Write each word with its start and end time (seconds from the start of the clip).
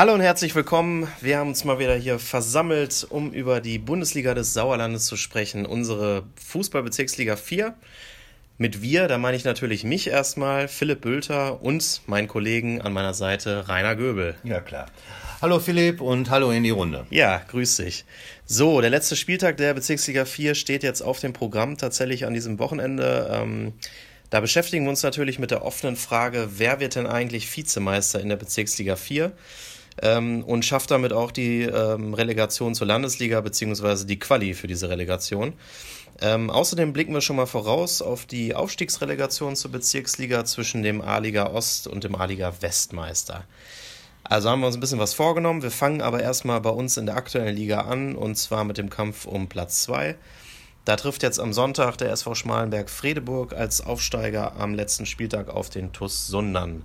Hallo 0.00 0.14
und 0.14 0.22
herzlich 0.22 0.54
willkommen. 0.54 1.08
Wir 1.20 1.36
haben 1.36 1.50
uns 1.50 1.64
mal 1.64 1.78
wieder 1.78 1.94
hier 1.94 2.18
versammelt, 2.18 3.06
um 3.10 3.32
über 3.32 3.60
die 3.60 3.78
Bundesliga 3.78 4.32
des 4.32 4.54
Sauerlandes 4.54 5.04
zu 5.04 5.18
sprechen, 5.18 5.66
unsere 5.66 6.22
Fußballbezirksliga 6.42 7.36
4. 7.36 7.74
Mit 8.56 8.80
wir, 8.80 9.08
da 9.08 9.18
meine 9.18 9.36
ich 9.36 9.44
natürlich 9.44 9.84
mich 9.84 10.06
erstmal, 10.06 10.68
Philipp 10.68 11.02
Bülter 11.02 11.62
und 11.62 12.00
meinen 12.06 12.28
Kollegen 12.28 12.80
an 12.80 12.94
meiner 12.94 13.12
Seite 13.12 13.68
Rainer 13.68 13.94
Göbel. 13.94 14.36
Ja, 14.42 14.62
klar. 14.62 14.86
Hallo 15.42 15.60
Philipp 15.60 16.00
und 16.00 16.30
hallo 16.30 16.50
in 16.50 16.62
die 16.62 16.70
Runde. 16.70 17.04
Ja, 17.10 17.42
grüß 17.48 17.76
dich. 17.76 18.06
So, 18.46 18.80
der 18.80 18.88
letzte 18.88 19.16
Spieltag 19.16 19.58
der 19.58 19.74
Bezirksliga 19.74 20.24
4 20.24 20.54
steht 20.54 20.82
jetzt 20.82 21.02
auf 21.02 21.20
dem 21.20 21.34
Programm 21.34 21.76
tatsächlich 21.76 22.24
an 22.24 22.32
diesem 22.32 22.58
Wochenende. 22.58 23.28
Ähm, 23.30 23.74
da 24.30 24.40
beschäftigen 24.40 24.84
wir 24.84 24.90
uns 24.90 25.02
natürlich 25.02 25.38
mit 25.38 25.50
der 25.50 25.62
offenen 25.62 25.96
Frage, 25.96 26.48
wer 26.56 26.80
wird 26.80 26.94
denn 26.94 27.06
eigentlich 27.06 27.54
Vizemeister 27.54 28.18
in 28.18 28.30
der 28.30 28.36
Bezirksliga 28.36 28.96
4? 28.96 29.32
Ähm, 30.02 30.42
und 30.44 30.64
schafft 30.64 30.90
damit 30.90 31.12
auch 31.12 31.30
die 31.30 31.62
ähm, 31.62 32.14
Relegation 32.14 32.74
zur 32.74 32.86
Landesliga 32.86 33.40
beziehungsweise 33.40 34.06
die 34.06 34.18
Quali 34.18 34.54
für 34.54 34.66
diese 34.66 34.88
Relegation. 34.88 35.54
Ähm, 36.20 36.50
außerdem 36.50 36.92
blicken 36.92 37.14
wir 37.14 37.20
schon 37.20 37.36
mal 37.36 37.46
voraus 37.46 38.02
auf 38.02 38.26
die 38.26 38.54
Aufstiegsrelegation 38.54 39.56
zur 39.56 39.70
Bezirksliga 39.70 40.44
zwischen 40.44 40.82
dem 40.82 41.00
A-Liga 41.00 41.46
Ost 41.46 41.86
und 41.86 42.04
dem 42.04 42.14
A-Liga 42.14 42.52
Westmeister. 42.60 43.44
Also 44.24 44.50
haben 44.50 44.60
wir 44.60 44.66
uns 44.66 44.76
ein 44.76 44.80
bisschen 44.80 44.98
was 44.98 45.14
vorgenommen. 45.14 45.62
Wir 45.62 45.70
fangen 45.70 46.02
aber 46.02 46.22
erstmal 46.22 46.60
bei 46.60 46.70
uns 46.70 46.96
in 46.96 47.06
der 47.06 47.16
aktuellen 47.16 47.56
Liga 47.56 47.82
an 47.82 48.14
und 48.14 48.36
zwar 48.36 48.64
mit 48.64 48.78
dem 48.78 48.90
Kampf 48.90 49.26
um 49.26 49.48
Platz 49.48 49.82
2. 49.82 50.16
Da 50.84 50.96
trifft 50.96 51.22
jetzt 51.22 51.40
am 51.40 51.52
Sonntag 51.52 51.96
der 51.96 52.10
SV 52.10 52.34
Schmalenberg-Fredeburg 52.34 53.54
als 53.54 53.80
Aufsteiger 53.80 54.56
am 54.56 54.74
letzten 54.74 55.06
Spieltag 55.06 55.48
auf 55.48 55.70
den 55.70 55.92
TUS 55.92 56.26
Sundern. 56.26 56.84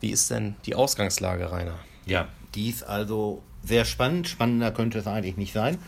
Wie 0.00 0.10
ist 0.10 0.30
denn 0.30 0.56
die 0.66 0.74
Ausgangslage, 0.74 1.50
Rainer? 1.50 1.78
Ja, 2.06 2.28
dies 2.54 2.82
also 2.82 3.42
sehr 3.62 3.84
spannend. 3.84 4.28
Spannender 4.28 4.70
könnte 4.70 4.98
es 4.98 5.06
eigentlich 5.06 5.36
nicht 5.36 5.52
sein. 5.52 5.78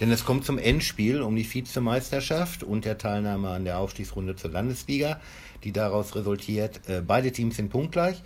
Denn 0.00 0.10
es 0.10 0.24
kommt 0.24 0.44
zum 0.44 0.58
Endspiel 0.58 1.22
um 1.22 1.36
die 1.36 1.52
Vizemeisterschaft 1.52 2.62
und 2.62 2.84
der 2.84 2.98
Teilnahme 2.98 3.50
an 3.50 3.64
der 3.64 3.78
Aufstiegsrunde 3.78 4.36
zur 4.36 4.50
Landesliga, 4.50 5.20
die 5.64 5.72
daraus 5.72 6.14
resultiert. 6.14 6.80
Äh, 6.88 7.00
beide 7.00 7.32
Teams 7.32 7.56
sind 7.56 7.70
punktgleich. 7.70 8.22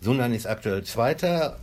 Sundern 0.00 0.34
ist 0.34 0.46
aktuell 0.46 0.82
Zweiter, 0.82 1.58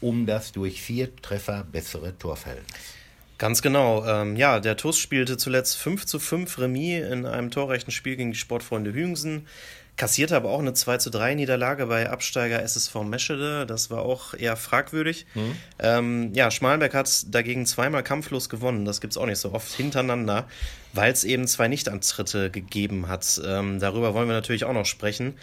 um 0.00 0.26
das 0.26 0.52
durch 0.52 0.80
vier 0.80 1.14
Treffer 1.16 1.64
bessere 1.64 2.16
Torverhältnis. 2.16 2.94
Ganz 3.36 3.62
genau. 3.62 4.06
Ähm, 4.06 4.36
ja, 4.36 4.60
der 4.60 4.76
TUS 4.76 4.98
spielte 4.98 5.36
zuletzt 5.36 5.76
5 5.76 6.06
zu 6.06 6.20
5 6.20 6.58
Remis 6.58 7.04
in 7.10 7.26
einem 7.26 7.50
torrechten 7.50 7.90
Spiel 7.90 8.16
gegen 8.16 8.30
die 8.30 8.38
Sportfreunde 8.38 8.92
Hüngsen 8.92 9.48
kassierte 9.96 10.34
aber 10.34 10.50
auch 10.50 10.58
eine 10.58 10.74
2 10.74 10.98
zu 10.98 11.10
3 11.10 11.34
Niederlage 11.34 11.86
bei 11.86 12.10
Absteiger 12.10 12.62
SSV 12.62 13.02
Meschede. 13.02 13.66
Das 13.66 13.90
war 13.90 14.02
auch 14.02 14.34
eher 14.34 14.56
fragwürdig. 14.56 15.26
Mhm. 15.34 15.56
Ähm, 15.78 16.34
ja, 16.34 16.50
Schmalenberg 16.50 16.94
hat 16.94 17.26
dagegen 17.34 17.66
zweimal 17.66 18.02
kampflos 18.02 18.48
gewonnen. 18.48 18.84
Das 18.84 19.00
gibt 19.00 19.12
es 19.12 19.16
auch 19.16 19.26
nicht 19.26 19.38
so 19.38 19.52
oft 19.52 19.72
hintereinander, 19.72 20.46
weil 20.92 21.12
es 21.12 21.24
eben 21.24 21.46
zwei 21.46 21.68
Nichtantritte 21.68 22.50
gegeben 22.50 23.08
hat. 23.08 23.40
Ähm, 23.44 23.78
darüber 23.78 24.14
wollen 24.14 24.28
wir 24.28 24.34
natürlich 24.34 24.64
auch 24.64 24.72
noch 24.72 24.86
sprechen. 24.86 25.34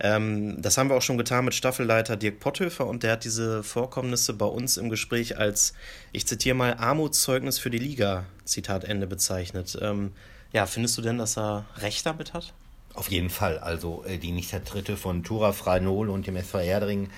Ähm, 0.00 0.62
das 0.62 0.78
haben 0.78 0.88
wir 0.90 0.96
auch 0.96 1.02
schon 1.02 1.18
getan 1.18 1.44
mit 1.44 1.54
Staffelleiter 1.54 2.16
Dirk 2.16 2.40
Potthöfer 2.40 2.86
und 2.86 3.02
der 3.02 3.12
hat 3.12 3.24
diese 3.24 3.62
Vorkommnisse 3.62 4.32
bei 4.32 4.46
uns 4.46 4.76
im 4.76 4.90
Gespräch 4.90 5.38
als, 5.38 5.74
ich 6.12 6.26
zitiere 6.26 6.54
mal, 6.54 6.74
Armutszeugnis 6.74 7.58
für 7.58 7.70
die 7.70 7.78
Liga, 7.78 8.24
Zitat 8.44 8.84
Ende 8.84 9.06
bezeichnet. 9.06 9.76
Ähm, 9.82 10.12
ja, 10.52 10.66
findest 10.66 10.96
du 10.96 11.02
denn, 11.02 11.18
dass 11.18 11.36
er 11.36 11.66
recht 11.78 12.06
damit 12.06 12.32
hat? 12.32 12.54
Auf 12.98 13.12
jeden 13.12 13.30
Fall. 13.30 13.58
Also 13.60 14.02
äh, 14.08 14.18
die 14.18 14.32
Nichtertritte 14.32 14.96
von 14.96 15.22
Tura 15.22 15.52
Freinol 15.52 16.10
und 16.10 16.26
dem 16.26 16.34
SV 16.34 16.58
Erdring 16.58 17.10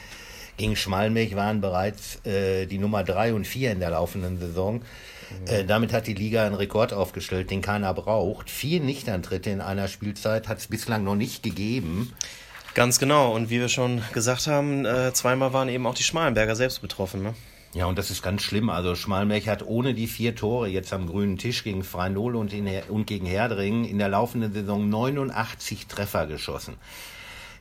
gegen 0.59 0.77
Schmalmilch 0.77 1.37
waren 1.37 1.63
bereits 1.63 2.23
äh, 2.27 2.67
die 2.67 2.77
Nummer 2.77 3.03
3 3.03 3.33
und 3.33 3.47
4 3.47 3.73
in 3.73 3.81
der 3.81 3.89
laufenden 3.89 4.39
Saison. 4.39 4.75
Mhm. 4.75 5.47
Äh, 5.47 5.65
damit 5.65 5.95
hat 5.95 6.07
die 6.07 6.13
Liga 6.13 6.45
einen 6.45 6.55
Rekord 6.55 6.93
aufgestellt, 6.93 7.51
den 7.51 7.63
keiner 7.63 7.95
braucht. 7.95 8.51
Vier 8.51 8.81
Nichtantritte 8.81 9.49
in 9.49 9.63
einer 9.63 9.89
Spielzeit 9.89 10.49
hat 10.49 10.59
es 10.59 10.67
bislang 10.67 11.03
noch 11.03 11.17
nicht 11.17 11.43
gegeben. 11.43 12.13
Ganz 12.75 12.99
genau. 12.99 13.33
Und 13.35 13.49
wie 13.49 13.59
wir 13.59 13.71
schon 13.71 14.03
gesagt 14.13 14.49
haben, 14.49 14.85
äh, 14.85 15.15
zweimal 15.15 15.55
waren 15.55 15.71
eben 15.71 15.87
auch 15.87 15.95
die 15.95 16.03
Schmalenberger 16.03 16.57
selbst 16.57 16.83
betroffen. 16.83 17.23
Ne? 17.23 17.35
Ja, 17.73 17.87
und 17.87 17.99
das 17.99 18.11
ist 18.11 18.23
ganz 18.23 18.43
schlimm. 18.43 18.69
Also 18.69 18.95
Schmalmech 18.97 19.49
hat 19.49 19.65
ohne 19.65 19.95
die 19.95 20.09
vier 20.09 20.35
Tore 20.35 20.69
jetzt 20.69 20.93
am 20.93 21.07
grünen 21.07 21.39
Tisch 21.39 21.63
gegen 21.63 21.85
Freinol 21.85 22.35
und, 22.35 22.53
und 22.89 23.07
gegen 23.07 23.27
Herdringen 23.27 23.85
in 23.85 23.99
der 23.99 24.09
laufenden 24.09 24.53
Saison 24.53 24.89
89 24.89 25.87
Treffer 25.87 26.27
geschossen. 26.27 26.75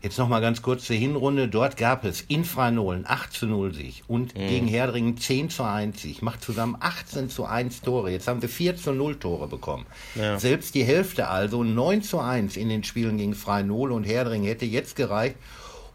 Jetzt 0.02 0.18
nochmal 0.18 0.40
ganz 0.40 0.62
kurz 0.62 0.86
zur 0.86 0.96
Hinrunde. 0.96 1.50
Dort 1.50 1.75
gab 1.75 2.06
es 2.06 2.22
in 2.22 2.46
Freinol 2.46 3.03
8 3.06 3.34
zu 3.34 3.47
0 3.47 3.74
Sieg 3.74 4.03
und 4.08 4.34
mhm. 4.34 4.47
gegen 4.47 4.68
Herdringen 4.68 5.18
10 5.18 5.50
zu 5.50 5.64
1 5.64 6.02
Sieg. 6.02 6.22
Macht 6.22 6.41
zusammen 6.41 6.78
18 6.80 7.30
zu 7.30 7.44
1 7.44 7.81
Tore. 7.81 8.09
Jetzt 8.09 8.28
haben 8.30 8.40
sie 8.40 8.47
4 8.47 8.78
zu 8.78 8.94
0 8.94 9.20
Tore 9.20 9.47
bekommen. 9.47 9.86
Ja. 10.16 10.40
Selbst 10.40 10.74
die 10.74 10.86
Hälfte, 10.86 11.28
also 11.28 11.66
9 11.66 12.02
zu 12.02 12.20
1 12.20 12.56
in 12.56 12.70
den 12.70 12.86
Spielen 12.86 13.18
gegen 13.18 13.36
Freinol 13.36 13.91
und 13.91 14.06
Herdringen 14.06 14.47
hätte 14.47 14.66
jetzt 14.66 14.96
gereicht, 14.96 15.36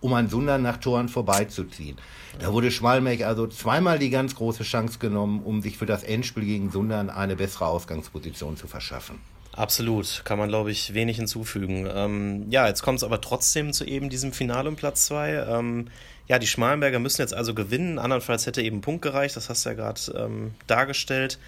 um 0.04 0.12
an 0.12 0.28
Sundern 0.28 0.60
nach 0.60 0.76
Toren 0.76 1.08
vorbeizuziehen. 1.08 1.96
Da 2.38 2.52
wurde 2.52 2.70
Schmalmech 2.70 3.24
also 3.24 3.46
zweimal 3.46 3.98
die 3.98 4.10
ganz 4.10 4.34
große 4.34 4.62
Chance 4.62 4.98
genommen, 4.98 5.42
um 5.42 5.62
sich 5.62 5.78
für 5.78 5.86
das 5.86 6.02
Endspiel 6.02 6.44
gegen 6.44 6.70
Sundern 6.70 7.08
eine 7.08 7.36
bessere 7.36 7.66
Ausgangsposition 7.66 8.58
zu 8.58 8.66
verschaffen. 8.66 9.18
Absolut, 9.52 10.20
kann 10.26 10.38
man 10.38 10.50
glaube 10.50 10.70
ich 10.70 10.92
wenig 10.92 11.16
hinzufügen. 11.16 11.88
Ähm, 11.90 12.50
ja, 12.50 12.66
jetzt 12.66 12.82
kommt 12.82 12.98
es 12.98 13.04
aber 13.04 13.22
trotzdem 13.22 13.72
zu 13.72 13.86
eben 13.86 14.10
diesem 14.10 14.34
Finale 14.34 14.68
um 14.68 14.76
Platz 14.76 15.06
2. 15.06 15.46
Ähm, 15.48 15.86
ja, 16.28 16.38
die 16.38 16.48
Schmalenberger 16.48 16.98
müssen 16.98 17.22
jetzt 17.22 17.32
also 17.32 17.54
gewinnen, 17.54 17.98
andernfalls 17.98 18.44
hätte 18.44 18.60
eben 18.60 18.82
Punkt 18.82 19.00
gereicht, 19.00 19.36
das 19.36 19.48
hast 19.48 19.64
du 19.64 19.70
ja 19.70 19.74
gerade 19.74 20.00
ähm, 20.18 20.54
dargestellt. 20.66 21.38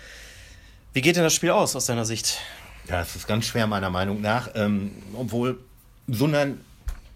Wie 0.95 1.03
geht 1.03 1.17
denn 1.17 1.25
das 1.25 1.35
Spiel 1.35 1.51
aus 1.51 1.77
aus 1.77 1.85
deiner 1.85 2.07
Sicht? 2.07 2.39
Ja, 2.89 3.03
es 3.03 3.17
ist 3.17 3.27
ganz 3.27 3.45
schwer 3.45 3.67
meiner 3.67 3.91
Meinung 3.91 4.23
nach, 4.23 4.49
ähm, 4.55 4.93
obwohl 5.15 5.59
Sundern 6.09 6.61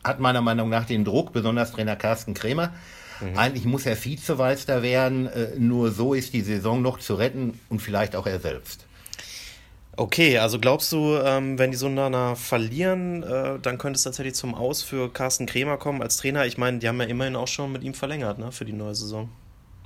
hat 0.05 0.21
meiner 0.21 0.41
Meinung 0.41 0.69
nach 0.69 0.84
den 0.84 1.05
Druck, 1.05 1.33
besonders 1.33 1.72
Trainer 1.72 1.97
Carsten 1.97 2.34
Krämer. 2.34 2.72
Mhm. 3.21 3.37
Eigentlich 3.37 3.65
muss 3.65 3.87
er 3.87 4.03
Vizemeister 4.03 4.83
werden, 4.83 5.27
äh, 5.27 5.49
nur 5.59 5.91
so 5.91 6.15
ist 6.15 6.33
die 6.33 6.41
Saison 6.41 6.83
noch 6.83 6.99
zu 6.99 7.15
retten 7.15 7.59
und 7.69 7.81
vielleicht 7.81 8.16
auch 8.16 8.27
er 8.27 8.41
selbst. 8.41 8.87
Okay, 9.97 10.38
also 10.38 10.59
glaubst 10.59 10.93
du, 10.93 11.16
ähm, 11.16 11.59
wenn 11.59 11.72
die 11.72 11.77
Sundaner 11.77 12.34
verlieren, 12.34 13.22
äh, 13.22 13.59
dann 13.61 13.77
könnte 13.77 13.99
es 13.99 14.05
tatsächlich 14.05 14.34
zum 14.34 14.55
Aus 14.55 14.83
für 14.83 15.12
Carsten 15.12 15.44
Krämer 15.44 15.77
kommen 15.77 16.00
als 16.00 16.17
Trainer? 16.17 16.47
Ich 16.47 16.56
meine, 16.56 16.78
die 16.78 16.88
haben 16.88 16.99
ja 17.00 17.06
immerhin 17.06 17.37
auch 17.37 17.49
schon 17.49 17.71
mit 17.72 17.82
ihm 17.82 17.93
verlängert 17.93 18.38
ne, 18.38 18.50
für 18.53 18.65
die 18.65 18.72
neue 18.72 18.94
Saison. 18.94 19.28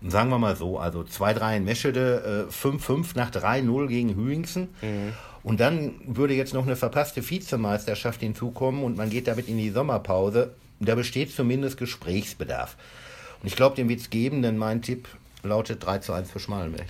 Sagen 0.06 0.28
wir 0.30 0.38
mal 0.38 0.54
so, 0.54 0.78
also 0.78 1.00
2-3 1.00 1.56
in 1.56 1.64
Meschede, 1.64 2.48
5-5 2.50 2.90
äh, 2.90 3.18
nach 3.18 3.30
3-0 3.30 3.86
gegen 3.88 4.14
Hüingsen. 4.14 4.68
Mhm. 4.82 5.14
Und 5.44 5.60
dann 5.60 6.00
würde 6.06 6.34
jetzt 6.34 6.54
noch 6.54 6.64
eine 6.64 6.74
verpasste 6.74 7.28
Vizemeisterschaft 7.28 8.20
hinzukommen 8.20 8.82
und 8.82 8.96
man 8.96 9.10
geht 9.10 9.28
damit 9.28 9.46
in 9.46 9.58
die 9.58 9.70
Sommerpause. 9.70 10.54
Da 10.80 10.94
besteht 10.94 11.30
zumindest 11.32 11.76
Gesprächsbedarf. 11.76 12.76
Und 13.40 13.48
ich 13.48 13.54
glaube, 13.54 13.76
den 13.76 13.88
wird 13.88 14.00
es 14.00 14.10
geben, 14.10 14.40
denn 14.42 14.56
mein 14.56 14.80
Tipp 14.80 15.06
lautet 15.42 15.84
3 15.84 15.98
zu 15.98 16.14
1 16.14 16.30
für 16.30 16.40
Schmalenberg. 16.40 16.86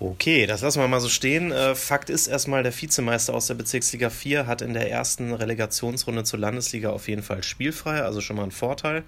Okay, 0.00 0.46
das 0.46 0.62
lassen 0.62 0.80
wir 0.80 0.88
mal 0.88 1.00
so 1.00 1.10
stehen. 1.10 1.52
Äh, 1.52 1.74
Fakt 1.74 2.10
ist 2.10 2.26
erstmal, 2.26 2.62
der 2.62 2.72
Vizemeister 2.72 3.34
aus 3.34 3.46
der 3.46 3.54
Bezirksliga 3.54 4.10
4 4.10 4.46
hat 4.46 4.62
in 4.62 4.72
der 4.72 4.90
ersten 4.90 5.32
Relegationsrunde 5.32 6.24
zur 6.24 6.40
Landesliga 6.40 6.90
auf 6.90 7.08
jeden 7.08 7.22
Fall 7.22 7.44
spielfrei, 7.44 8.02
also 8.02 8.20
schon 8.20 8.36
mal 8.36 8.44
ein 8.44 8.50
Vorteil. 8.50 9.04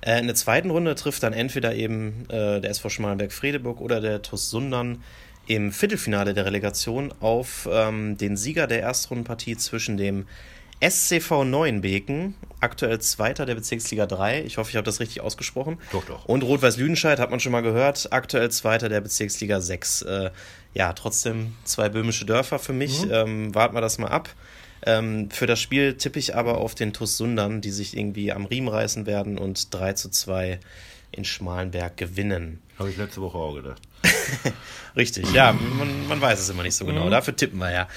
Äh, 0.00 0.18
in 0.18 0.26
der 0.26 0.34
zweiten 0.34 0.70
Runde 0.70 0.96
trifft 0.96 1.22
dann 1.22 1.32
entweder 1.32 1.74
eben 1.74 2.26
äh, 2.28 2.60
der 2.60 2.70
SV 2.70 2.90
Schmalenberg-Fredeburg 2.90 3.80
oder 3.80 4.00
der 4.00 4.22
TuS 4.22 4.50
Sundern 4.50 5.02
im 5.48 5.72
Viertelfinale 5.72 6.34
der 6.34 6.44
Relegation 6.44 7.12
auf 7.20 7.68
ähm, 7.70 8.16
den 8.18 8.36
Sieger 8.36 8.66
der 8.66 8.80
Erstrundenpartie 8.80 9.56
zwischen 9.56 9.96
dem 9.96 10.26
SCV 10.86 11.44
Neuenbeken, 11.44 12.34
aktuell 12.60 13.00
Zweiter 13.00 13.46
der 13.46 13.56
Bezirksliga 13.56 14.06
3. 14.06 14.44
Ich 14.44 14.58
hoffe, 14.58 14.70
ich 14.70 14.76
habe 14.76 14.84
das 14.84 15.00
richtig 15.00 15.22
ausgesprochen. 15.22 15.78
Doch, 15.90 16.04
doch. 16.04 16.26
Und 16.26 16.44
Rot-Weiß 16.44 16.76
Lüdenscheid 16.76 17.18
hat 17.18 17.30
man 17.30 17.40
schon 17.40 17.50
mal 17.50 17.62
gehört, 17.62 18.12
aktuell 18.12 18.50
Zweiter 18.50 18.88
der 18.88 19.00
Bezirksliga 19.00 19.60
6. 19.60 20.02
Äh, 20.02 20.30
ja, 20.74 20.92
trotzdem 20.92 21.54
zwei 21.64 21.88
böhmische 21.88 22.26
Dörfer 22.26 22.58
für 22.58 22.74
mich. 22.74 23.06
Mhm. 23.06 23.10
Ähm, 23.12 23.54
warten 23.54 23.74
wir 23.74 23.80
das 23.80 23.98
mal 23.98 24.08
ab. 24.08 24.28
Ähm, 24.86 25.30
für 25.30 25.46
das 25.46 25.60
Spiel 25.60 25.94
tippe 25.94 26.18
ich 26.18 26.36
aber 26.36 26.58
auf 26.58 26.74
den 26.74 26.92
TuS 26.92 27.16
Sundern, 27.16 27.60
die 27.60 27.70
sich 27.70 27.96
irgendwie 27.96 28.32
am 28.32 28.44
Riemen 28.44 28.68
reißen 28.68 29.06
werden 29.06 29.38
und 29.38 29.74
3 29.74 29.94
zu 29.94 30.10
2 30.10 30.60
in 31.10 31.24
Schmalenberg 31.24 31.96
gewinnen. 31.96 32.60
Habe 32.78 32.90
ich 32.90 32.96
letzte 32.96 33.20
Woche 33.22 33.38
auch 33.38 33.54
gedacht. 33.54 33.82
Richtig, 34.96 35.32
ja, 35.32 35.52
man, 35.52 36.08
man, 36.08 36.20
weiß 36.20 36.40
es 36.40 36.48
immer 36.48 36.62
nicht 36.62 36.74
so 36.74 36.84
genau. 36.84 37.06
Mhm. 37.06 37.10
Dafür 37.10 37.36
tippen 37.36 37.58
wir 37.58 37.70
ja. 37.70 37.88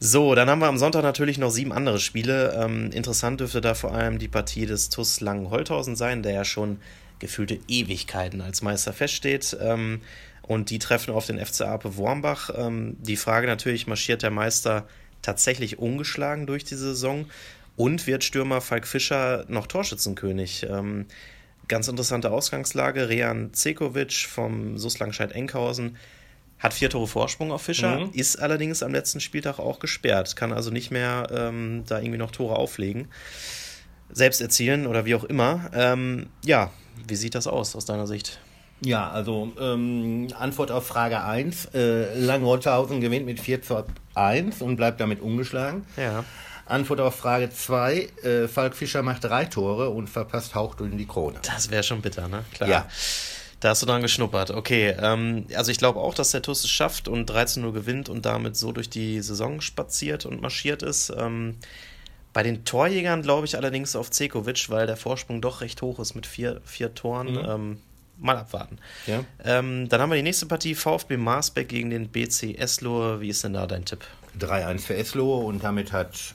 So, 0.00 0.34
dann 0.34 0.48
haben 0.48 0.60
wir 0.60 0.68
am 0.68 0.78
Sonntag 0.78 1.02
natürlich 1.02 1.38
noch 1.38 1.50
sieben 1.50 1.72
andere 1.72 2.00
Spiele. 2.00 2.54
Ähm, 2.58 2.90
interessant 2.92 3.40
dürfte 3.40 3.60
da 3.60 3.74
vor 3.74 3.92
allem 3.92 4.18
die 4.18 4.28
Partie 4.28 4.66
des 4.66 4.88
TuS 4.88 5.20
Langen-Holthausen 5.20 5.96
sein, 5.96 6.22
der 6.22 6.32
ja 6.32 6.44
schon 6.44 6.80
gefühlte 7.18 7.58
Ewigkeiten 7.68 8.40
als 8.40 8.62
Meister 8.62 8.92
feststeht. 8.92 9.56
Ähm, 9.60 10.00
und 10.42 10.70
die 10.70 10.78
treffen 10.78 11.12
auf 11.12 11.26
den 11.26 11.44
FC 11.44 11.62
Ape 11.62 11.96
Wormbach. 11.96 12.50
Ähm, 12.56 12.96
die 13.00 13.16
Frage 13.16 13.46
natürlich, 13.46 13.86
marschiert 13.86 14.22
der 14.22 14.30
Meister 14.30 14.88
tatsächlich 15.20 15.78
ungeschlagen 15.78 16.46
durch 16.46 16.64
die 16.64 16.76
Saison? 16.76 17.26
Und 17.76 18.06
wird 18.06 18.24
Stürmer 18.24 18.60
Falk 18.60 18.86
Fischer 18.86 19.44
noch 19.48 19.66
Torschützenkönig? 19.66 20.66
Ganz 21.68 21.86
interessante 21.88 22.30
Ausgangslage. 22.30 23.08
Rehan 23.08 23.52
Cekovic 23.52 24.26
vom 24.26 24.78
SUS 24.78 24.98
Langscheid-Enkhausen 24.98 25.96
hat 26.58 26.74
vier 26.74 26.90
Tore 26.90 27.06
Vorsprung 27.06 27.52
auf 27.52 27.62
Fischer, 27.62 28.00
mhm. 28.00 28.10
ist 28.12 28.36
allerdings 28.36 28.82
am 28.82 28.92
letzten 28.92 29.20
Spieltag 29.20 29.58
auch 29.58 29.78
gesperrt, 29.78 30.34
kann 30.34 30.52
also 30.52 30.70
nicht 30.70 30.90
mehr 30.90 31.28
ähm, 31.30 31.84
da 31.86 32.00
irgendwie 32.00 32.18
noch 32.18 32.32
Tore 32.32 32.56
auflegen, 32.56 33.08
selbst 34.10 34.40
erzielen 34.40 34.86
oder 34.86 35.04
wie 35.04 35.14
auch 35.14 35.24
immer. 35.24 35.70
Ähm, 35.72 36.26
ja, 36.44 36.72
wie 37.06 37.14
sieht 37.14 37.34
das 37.34 37.46
aus 37.46 37.76
aus 37.76 37.84
deiner 37.84 38.06
Sicht? 38.06 38.40
Ja, 38.80 39.10
also 39.10 39.52
ähm, 39.60 40.28
Antwort 40.38 40.70
auf 40.70 40.86
Frage 40.86 41.22
1. 41.22 41.66
Äh, 41.74 42.18
Langrotthausen 42.18 43.00
gewinnt 43.00 43.26
mit 43.26 43.40
4 43.40 43.62
zu 43.62 43.84
1 44.14 44.62
und 44.62 44.76
bleibt 44.76 45.00
damit 45.00 45.20
ungeschlagen. 45.20 45.84
Ja. 45.96 46.24
Antwort 46.68 47.00
auf 47.00 47.16
Frage 47.16 47.50
2. 47.50 48.08
Äh, 48.22 48.48
Falk 48.48 48.76
Fischer 48.76 49.02
macht 49.02 49.24
drei 49.24 49.44
Tore 49.44 49.90
und 49.90 50.08
verpasst 50.08 50.54
Hauchdünn 50.54 50.96
die 50.98 51.06
Krone. 51.06 51.38
Das 51.42 51.70
wäre 51.70 51.82
schon 51.82 52.00
bitter, 52.00 52.28
ne? 52.28 52.44
Klar. 52.52 52.68
Ja. 52.68 52.88
Da 53.60 53.70
hast 53.70 53.82
du 53.82 53.86
dran 53.86 54.02
geschnuppert. 54.02 54.52
Okay, 54.52 54.94
ähm, 55.00 55.46
also 55.54 55.72
ich 55.72 55.78
glaube 55.78 55.98
auch, 55.98 56.14
dass 56.14 56.30
der 56.30 56.42
TUS 56.42 56.62
es 56.62 56.70
schafft 56.70 57.08
und 57.08 57.26
13 57.26 57.62
0 57.62 57.72
gewinnt 57.72 58.08
und 58.08 58.24
damit 58.24 58.56
so 58.56 58.70
durch 58.70 58.88
die 58.88 59.20
Saison 59.20 59.60
spaziert 59.60 60.26
und 60.26 60.40
marschiert 60.40 60.84
ist. 60.84 61.12
Ähm, 61.16 61.56
bei 62.32 62.44
den 62.44 62.64
Torjägern 62.64 63.22
glaube 63.22 63.46
ich 63.46 63.56
allerdings 63.56 63.96
auf 63.96 64.10
Zekovic, 64.10 64.70
weil 64.70 64.86
der 64.86 64.96
Vorsprung 64.96 65.40
doch 65.40 65.60
recht 65.60 65.82
hoch 65.82 65.98
ist 65.98 66.14
mit 66.14 66.26
vier, 66.26 66.60
vier 66.64 66.94
Toren. 66.94 67.32
Mhm. 67.32 67.44
Ähm, 67.48 67.78
mal 68.18 68.36
abwarten. 68.36 68.78
Ja. 69.06 69.24
Ähm, 69.44 69.88
dann 69.88 70.00
haben 70.00 70.10
wir 70.10 70.16
die 70.16 70.22
nächste 70.22 70.46
Partie, 70.46 70.74
VfB 70.74 71.16
Marsbeck 71.16 71.68
gegen 71.68 71.90
den 71.90 72.08
BC 72.08 72.56
Eslohe. 72.58 73.20
Wie 73.20 73.28
ist 73.28 73.44
denn 73.44 73.54
da 73.54 73.66
dein 73.66 73.84
Tipp? 73.84 74.04
3-1 74.38 74.80
für 74.80 74.96
Eslohe 74.96 75.44
und 75.44 75.64
damit 75.64 75.92
hat 75.92 76.34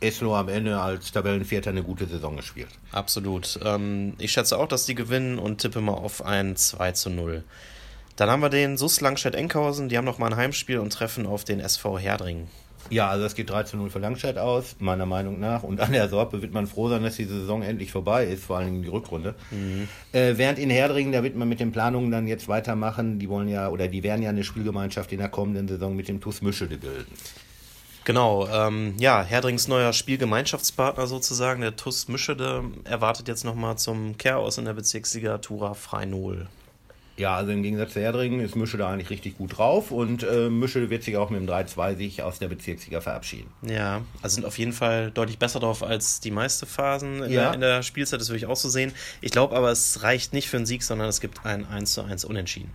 Eslo 0.00 0.34
am 0.34 0.48
Ende 0.48 0.80
als 0.80 1.12
Tabellenvierter 1.12 1.70
eine 1.70 1.82
gute 1.82 2.06
Saison 2.06 2.36
gespielt. 2.36 2.68
Absolut. 2.92 3.60
Ähm, 3.64 4.14
ich 4.18 4.32
schätze 4.32 4.58
auch, 4.58 4.68
dass 4.68 4.86
die 4.86 4.94
gewinnen 4.94 5.38
und 5.38 5.58
tippe 5.58 5.80
mal 5.80 5.94
auf 5.94 6.24
ein 6.24 6.56
2 6.56 6.92
zu 6.92 7.10
0. 7.10 7.44
Dann 8.16 8.30
haben 8.30 8.40
wir 8.40 8.50
den 8.50 8.76
SUS 8.76 9.00
Langstedt-Enkhausen, 9.00 9.88
die 9.88 9.96
haben 9.96 10.04
noch 10.04 10.18
mal 10.18 10.26
ein 10.26 10.36
Heimspiel 10.36 10.78
und 10.78 10.92
treffen 10.92 11.26
auf 11.26 11.44
den 11.44 11.60
SV 11.60 11.98
Herdringen. 11.98 12.48
Ja, 12.88 13.08
also 13.08 13.24
es 13.24 13.34
geht 13.34 13.50
3 13.50 13.64
zu 13.64 13.76
0 13.76 13.90
für 13.90 13.98
Langstedt 13.98 14.38
aus, 14.38 14.76
meiner 14.78 15.06
Meinung 15.06 15.38
nach. 15.38 15.62
Und 15.62 15.80
an 15.80 15.92
der 15.92 16.08
Sorpe 16.08 16.42
wird 16.42 16.52
man 16.52 16.66
froh 16.66 16.88
sein, 16.88 17.02
dass 17.02 17.16
die 17.16 17.24
Saison 17.24 17.62
endlich 17.62 17.92
vorbei 17.92 18.24
ist, 18.24 18.44
vor 18.44 18.56
allen 18.56 18.66
Dingen 18.66 18.82
die 18.82 18.88
Rückrunde. 18.88 19.34
Mhm. 19.50 19.88
Äh, 20.12 20.38
während 20.38 20.58
in 20.58 20.70
Herdringen, 20.70 21.12
da 21.12 21.22
wird 21.22 21.36
man 21.36 21.48
mit 21.48 21.60
den 21.60 21.72
Planungen 21.72 22.10
dann 22.10 22.26
jetzt 22.26 22.48
weitermachen. 22.48 23.18
Die 23.18 23.28
wollen 23.28 23.48
ja, 23.48 23.68
oder 23.68 23.86
die 23.86 24.02
werden 24.02 24.22
ja 24.22 24.30
eine 24.30 24.44
Spielgemeinschaft 24.44 25.12
in 25.12 25.18
der 25.18 25.28
kommenden 25.28 25.68
Saison 25.68 25.94
mit 25.94 26.08
dem 26.08 26.20
TuS 26.20 26.42
Mischede 26.42 26.78
bilden. 26.78 27.12
Genau, 28.04 28.48
ähm, 28.48 28.94
ja, 28.98 29.22
Herdrings 29.22 29.68
neuer 29.68 29.92
Spielgemeinschaftspartner 29.92 31.06
sozusagen, 31.06 31.60
der 31.60 31.76
TUS 31.76 32.08
Mischede, 32.08 32.64
erwartet 32.84 33.28
jetzt 33.28 33.44
nochmal 33.44 33.76
zum 33.76 34.16
Chaos 34.16 34.58
in 34.58 34.64
der 34.64 34.72
Bezirksliga 34.72 35.38
Tura 35.38 35.74
Freinol. 35.74 36.48
Ja, 37.20 37.36
also 37.36 37.52
im 37.52 37.62
Gegensatz 37.62 37.92
zu 37.92 38.00
Herdringen 38.00 38.40
ist 38.40 38.56
Mischede 38.56 38.86
eigentlich 38.86 39.10
richtig 39.10 39.36
gut 39.36 39.58
drauf 39.58 39.90
und 39.90 40.22
äh, 40.22 40.48
Mischede 40.48 40.88
wird 40.88 41.02
sich 41.02 41.18
auch 41.18 41.28
mit 41.28 41.38
dem 41.38 41.46
3-2 41.46 41.96
sich 41.96 42.22
aus 42.22 42.38
der 42.38 42.48
Bezirksliga 42.48 43.02
verabschieden. 43.02 43.50
Ja, 43.60 44.00
also 44.22 44.36
sind 44.36 44.46
auf 44.46 44.56
jeden 44.56 44.72
Fall 44.72 45.10
deutlich 45.10 45.38
besser 45.38 45.60
drauf 45.60 45.82
als 45.82 46.20
die 46.20 46.30
meiste 46.30 46.64
Phasen 46.64 47.22
in, 47.22 47.30
ja. 47.30 47.42
der, 47.42 47.54
in 47.54 47.60
der 47.60 47.82
Spielzeit, 47.82 48.22
das 48.22 48.30
würde 48.30 48.38
ich 48.38 48.46
auch 48.46 48.56
so 48.56 48.70
sehen. 48.70 48.92
Ich 49.20 49.32
glaube 49.32 49.54
aber, 49.54 49.70
es 49.70 50.02
reicht 50.02 50.32
nicht 50.32 50.48
für 50.48 50.56
einen 50.56 50.64
Sieg, 50.64 50.82
sondern 50.82 51.08
es 51.08 51.20
gibt 51.20 51.44
ein 51.44 51.66
1 51.66 51.92
zu 51.92 52.02
1 52.02 52.24
Unentschieden. 52.24 52.70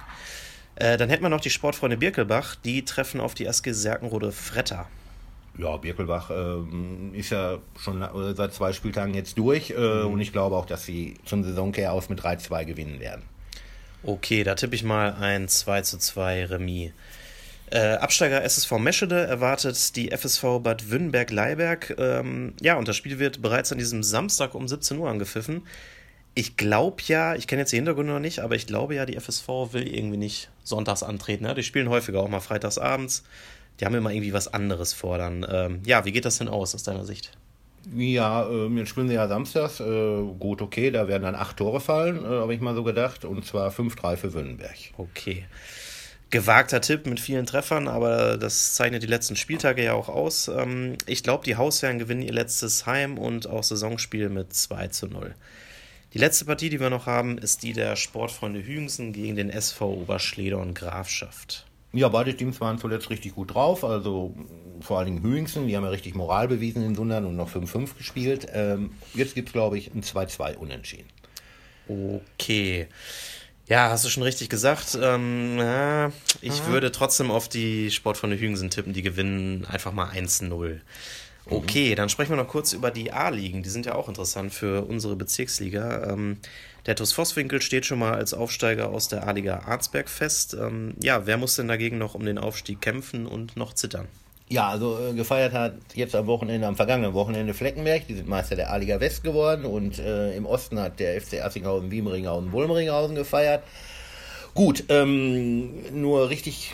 Äh, 0.76 0.98
dann 0.98 1.10
hätten 1.10 1.24
wir 1.24 1.30
noch 1.30 1.42
die 1.42 1.50
Sportfreunde 1.50 1.98
Birkelbach, 1.98 2.54
die 2.54 2.86
treffen 2.86 3.22
auf 3.22 3.34
die 3.34 3.46
SG 3.46 3.72
Serkenrode 3.72 4.32
Fretter. 4.32 4.88
Ja, 5.58 5.78
Birkelbach 5.78 6.32
ähm, 6.32 7.14
ist 7.14 7.30
ja 7.30 7.60
schon 7.80 8.02
äh, 8.02 8.36
seit 8.36 8.54
zwei 8.54 8.74
Spieltagen 8.74 9.14
jetzt 9.14 9.38
durch 9.38 9.72
äh, 9.72 9.74
mhm. 9.74 10.14
und 10.14 10.22
ich 10.22 10.32
glaube 10.32 10.56
auch, 10.56 10.66
dass 10.66 10.84
sie 10.84 11.16
zum 11.24 11.44
Saisonkehr 11.44 11.94
aus 11.94 12.10
mit 12.10 12.22
3-2 12.22 12.66
gewinnen 12.66 13.00
werden. 13.00 13.24
Okay, 14.04 14.44
da 14.44 14.56
tippe 14.56 14.76
ich 14.76 14.84
mal 14.84 15.14
ein 15.14 15.48
2 15.48 15.82
zu 15.82 15.98
2 15.98 16.46
Remis. 16.46 16.92
Äh, 17.72 17.96
Absteiger 17.96 18.44
SSV 18.44 18.74
Meschede 18.74 19.26
erwartet 19.26 19.96
die 19.96 20.12
FSV 20.12 20.60
Bad 20.62 20.92
Wünnberg-Leiberg. 20.92 21.96
Ähm, 21.98 22.54
ja, 22.62 22.76
und 22.76 22.88
das 22.88 22.96
Spiel 22.96 23.18
wird 23.18 23.42
bereits 23.42 23.72
an 23.72 23.80
diesem 23.80 24.04
Samstag 24.04 24.54
um 24.54 24.68
17 24.68 25.00
Uhr 25.00 25.10
angepfiffen. 25.10 25.64
Ich 26.36 26.58
glaube 26.58 27.02
ja, 27.08 27.34
ich 27.34 27.48
kenne 27.48 27.62
jetzt 27.62 27.72
die 27.72 27.78
Hintergründe 27.78 28.14
noch 28.14 28.20
nicht, 28.20 28.40
aber 28.40 28.56
ich 28.56 28.68
glaube 28.68 28.94
ja, 28.94 29.06
die 29.06 29.20
FSV 29.20 29.48
will 29.72 29.88
irgendwie 29.88 30.18
nicht 30.18 30.50
sonntags 30.64 31.02
antreten. 31.02 31.46
Ne? 31.46 31.56
Die 31.56 31.64
spielen 31.64 31.90
häufiger 31.90 32.20
auch 32.20 32.28
mal 32.28 32.42
freitags 32.42 32.78
abends 32.78 33.24
die 33.80 33.86
haben 33.86 33.96
immer 33.96 34.12
irgendwie 34.12 34.34
was 34.34 34.54
anderes 34.54 34.94
fordern. 34.94 35.46
Ähm, 35.50 35.82
ja, 35.86 36.06
wie 36.06 36.12
geht 36.12 36.26
das 36.26 36.38
denn 36.38 36.48
aus 36.48 36.76
aus 36.76 36.84
deiner 36.84 37.06
Sicht? 37.06 37.32
Ja, 37.94 38.48
äh, 38.50 38.68
jetzt 38.78 38.90
spielen 38.90 39.08
sie 39.08 39.14
ja 39.14 39.28
samstags. 39.28 39.80
Äh, 39.80 40.24
gut, 40.40 40.62
okay, 40.62 40.92
da 40.92 41.08
werden 41.08 41.24
dann 41.24 41.36
acht 41.36 41.58
Tore 41.58 41.80
fallen, 41.80 42.24
äh, 42.24 42.28
habe 42.28 42.54
ich 42.54 42.62
mal 42.62 42.76
so 42.76 42.84
gedacht. 42.84 43.26
Und 43.26 43.46
zwar 43.46 43.72
5-3 43.72 44.16
für 44.16 44.34
Wünnenberg. 44.34 44.76
Okay. 44.98 45.46
Gewagter 46.32 46.82
Tipp 46.82 47.06
mit 47.06 47.20
vielen 47.20 47.46
Treffern, 47.46 47.88
aber 47.88 48.38
das 48.38 48.74
zeichnet 48.74 49.04
die 49.04 49.08
letzten 49.08 49.36
Spieltage 49.36 49.84
ja 49.84 49.94
auch 49.94 50.10
aus. 50.10 50.48
Ähm, 50.48 50.98
ich 51.06 51.22
glaube, 51.22 51.46
die 51.46 51.56
Hausherren 51.56 52.00
gewinnen 52.00 52.24
ihr 52.24 52.34
letztes 52.34 52.86
Heim- 52.86 53.18
und 53.18 53.48
auch 53.48 53.64
Saisonspiel 53.64 54.30
mit 54.30 54.54
2 54.54 54.88
zu 54.88 55.08
0. 55.08 55.36
Die 56.14 56.18
letzte 56.18 56.46
Partie, 56.46 56.70
die 56.70 56.80
wir 56.80 56.90
noch 56.90 57.06
haben, 57.06 57.38
ist 57.38 57.62
die 57.62 57.74
der 57.74 57.96
Sportfreunde 57.96 58.66
Hügensen 58.66 59.14
gegen 59.14 59.36
den 59.36 59.50
SV 59.50 59.92
Oberschleder 59.92 60.58
und 60.58 60.74
Grafschaft. 60.74 61.66
Ja, 61.96 62.10
beide 62.10 62.36
Teams 62.36 62.60
waren 62.60 62.78
zuletzt 62.78 63.10
richtig 63.10 63.36
gut 63.36 63.54
drauf. 63.54 63.84
Also 63.84 64.36
vor 64.82 65.00
allen 65.00 65.08
Dingen 65.08 65.24
Hüingsen, 65.24 65.68
die 65.68 65.76
haben 65.76 65.84
ja 65.84 65.90
richtig 65.90 66.14
Moral 66.14 66.48
bewiesen 66.48 66.84
in 66.84 66.94
Sundern 66.94 67.26
und 67.26 67.36
noch 67.36 67.50
5-5 67.50 67.98
gespielt. 67.98 68.48
Ähm, 68.54 68.92
jetzt 69.14 69.34
gibt 69.34 69.50
es, 69.50 69.54
glaube 69.54 69.78
ich, 69.78 69.94
ein 69.94 70.04
2-2 70.04 70.58
Unentschieden. 70.58 71.08
Okay. 71.88 72.88
Ja, 73.68 73.90
hast 73.90 74.04
du 74.06 74.10
schon 74.10 74.24
richtig 74.24 74.50
gesagt. 74.50 74.98
Ähm, 75.02 75.58
ja, 75.58 76.12
ich 76.42 76.62
Aha. 76.62 76.68
würde 76.68 76.92
trotzdem 76.92 77.32
auf 77.32 77.48
die 77.48 77.90
Sportfreunde 77.90 78.38
Hügensen 78.38 78.70
tippen. 78.70 78.94
Die 78.94 79.02
gewinnen 79.02 79.66
einfach 79.66 79.92
mal 79.92 80.10
1-0. 80.10 80.82
Okay, 81.48 81.94
dann 81.94 82.10
sprechen 82.10 82.32
wir 82.32 82.38
noch 82.38 82.48
kurz 82.48 82.74
über 82.74 82.92
die 82.92 83.12
A-Ligen. 83.12 83.62
Die 83.62 83.70
sind 83.70 83.86
ja 83.86 83.96
auch 83.96 84.08
interessant 84.08 84.54
für 84.54 84.84
unsere 84.86 85.16
Bezirksliga. 85.16 86.12
Ähm, 86.12 86.38
der 86.86 86.96
TuS 86.96 87.14
Vosswinkel 87.14 87.62
steht 87.62 87.86
schon 87.86 88.00
mal 88.00 88.14
als 88.14 88.34
Aufsteiger 88.34 88.90
aus 88.90 89.08
der 89.08 89.28
A-Liga 89.28 89.64
Arzberg 89.66 90.10
fest. 90.10 90.54
Ähm, 90.54 90.94
ja, 91.02 91.26
wer 91.26 91.38
muss 91.38 91.56
denn 91.56 91.68
dagegen 91.68 91.98
noch 91.98 92.16
um 92.16 92.26
den 92.26 92.38
Aufstieg 92.38 92.82
kämpfen 92.82 93.26
und 93.26 93.58
noch 93.58 93.74
zittern? 93.74 94.08
Ja, 94.48 94.70
also 94.70 95.00
äh, 95.00 95.14
gefeiert 95.14 95.54
hat 95.54 95.74
jetzt 95.96 96.16
am 96.16 96.28
Wochenende, 96.28 96.68
am 96.68 96.76
vergangenen 96.76 97.14
Wochenende 97.14 97.56
Fleckenberg, 97.56 98.06
die 98.08 98.14
sind 98.14 98.28
Meister 98.28 98.56
der 98.56 98.72
A-Liga 98.72 99.00
West 99.00 99.24
geworden 99.24 99.66
und 99.66 99.98
äh, 99.98 100.36
im 100.36 100.46
Osten 100.46 100.80
hat 100.80 101.00
der 101.00 101.20
FC 101.20 101.42
Assinghausen, 101.44 101.90
Wiemeringhausen, 101.90 102.52
Wulmeringhausen 102.52 103.16
gefeiert. 103.16 103.64
Gut, 104.54 104.84
ähm, 104.90 105.74
nur 106.00 106.30
richtig 106.30 106.74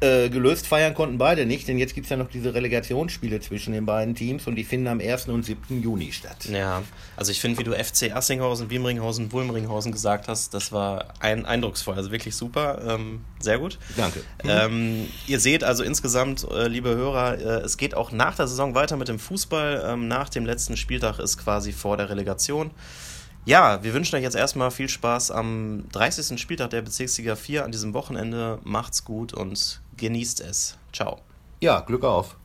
äh, 0.00 0.28
gelöst 0.28 0.66
feiern 0.66 0.94
konnten 0.94 1.18
beide 1.18 1.46
nicht, 1.46 1.68
denn 1.68 1.78
jetzt 1.78 1.94
gibt 1.94 2.06
es 2.06 2.10
ja 2.10 2.16
noch 2.16 2.28
diese 2.28 2.52
Relegationsspiele 2.52 3.40
zwischen 3.40 3.72
den 3.72 3.86
beiden 3.86 4.14
Teams 4.14 4.46
und 4.46 4.56
die 4.56 4.64
finden 4.64 4.88
am 4.88 5.00
1. 5.00 5.28
und 5.28 5.44
7. 5.44 5.82
Juni 5.82 6.12
statt. 6.12 6.46
Ja, 6.46 6.82
also 7.16 7.32
ich 7.32 7.40
finde, 7.40 7.58
wie 7.58 7.64
du 7.64 7.72
FC 7.72 8.14
Assinghausen, 8.14 8.70
Wiemringhausen, 8.70 9.32
Wulmringhausen 9.32 9.92
gesagt 9.92 10.28
hast, 10.28 10.52
das 10.52 10.72
war 10.72 11.14
ein 11.20 11.46
eindrucksvoll, 11.46 11.94
also 11.94 12.10
wirklich 12.10 12.34
super, 12.34 12.82
ähm, 12.86 13.20
sehr 13.38 13.58
gut. 13.58 13.78
Danke. 13.96 14.20
Ähm, 14.42 15.08
ihr 15.26 15.40
seht 15.40 15.64
also 15.64 15.84
insgesamt, 15.84 16.46
äh, 16.50 16.66
liebe 16.66 16.94
Hörer, 16.94 17.38
äh, 17.38 17.44
es 17.64 17.76
geht 17.76 17.94
auch 17.94 18.12
nach 18.12 18.36
der 18.36 18.46
Saison 18.46 18.74
weiter 18.74 18.96
mit 18.96 19.08
dem 19.08 19.18
Fußball. 19.18 19.84
Ähm, 19.86 20.08
nach 20.08 20.28
dem 20.28 20.44
letzten 20.44 20.76
Spieltag 20.76 21.18
ist 21.18 21.38
quasi 21.38 21.72
vor 21.72 21.96
der 21.96 22.10
Relegation. 22.10 22.70
Ja, 23.46 23.82
wir 23.82 23.92
wünschen 23.92 24.16
euch 24.16 24.22
jetzt 24.22 24.36
erstmal 24.36 24.70
viel 24.70 24.88
Spaß 24.88 25.30
am 25.30 25.84
30. 25.92 26.40
Spieltag 26.40 26.70
der 26.70 26.80
Bezirksliga 26.80 27.36
4 27.36 27.64
an 27.64 27.72
diesem 27.72 27.92
Wochenende. 27.92 28.58
Macht's 28.64 29.04
gut 29.04 29.34
und 29.34 29.82
genießt 29.98 30.40
es. 30.40 30.78
Ciao. 30.94 31.20
Ja, 31.60 31.80
Glück 31.80 32.04
auf. 32.04 32.36